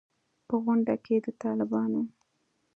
په 0.47 0.55
غونډه 0.63 0.95
کې 1.05 1.15
د 1.25 1.27
طالبانو 1.41 2.01